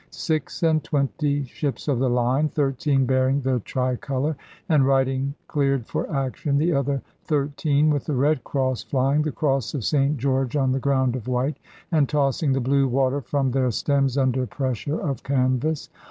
[0.09, 4.35] Six and twenty ships of the line, thirteen bearing the tricolor,
[4.67, 9.75] and riding cleared for action, the other thirteen with the red cross flying, the cross
[9.75, 11.57] of St George on the ground of white,
[11.91, 15.87] and tossing the blue water from their stems under pressure of canvass.